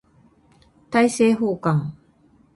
[0.89, 1.93] 大政奉還